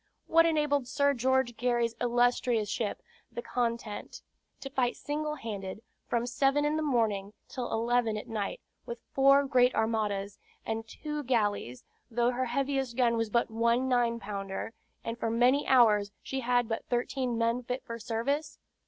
What 0.25 0.47
enabled 0.47 0.87
Sir 0.87 1.13
George 1.13 1.57
Gary's 1.57 1.93
illustrious 2.01 2.67
ship, 2.67 3.03
the 3.31 3.43
Content, 3.43 4.23
to 4.61 4.71
fight 4.71 4.95
single 4.95 5.35
handed, 5.35 5.83
from 6.07 6.25
seven 6.25 6.65
in 6.65 6.75
the 6.75 6.81
morning 6.81 7.33
till 7.47 7.71
eleven 7.71 8.17
at 8.17 8.27
night, 8.27 8.61
with 8.87 8.97
four 9.11 9.45
great 9.45 9.75
armadas 9.75 10.39
and 10.65 10.87
two 10.87 11.21
galleys, 11.21 11.83
though 12.09 12.31
her 12.31 12.45
heaviest 12.45 12.97
gun 12.97 13.15
was 13.15 13.29
but 13.29 13.51
one 13.51 13.87
nine 13.87 14.19
pounder, 14.19 14.73
and 15.03 15.19
for 15.19 15.29
many 15.29 15.67
hours 15.67 16.09
she 16.23 16.39
had 16.39 16.67
but 16.67 16.83
thirteen 16.89 17.37
men 17.37 17.61
fit 17.61 17.83
for 17.85 17.99
service? 17.99 18.57